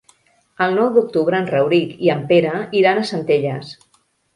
El 0.65 0.73
nou 0.79 0.89
d'octubre 0.95 1.39
en 1.43 1.47
Rauric 1.53 1.95
i 2.09 2.13
en 2.17 2.27
Pere 2.35 2.59
iran 2.83 3.07
a 3.07 3.09
Centelles. 3.15 3.81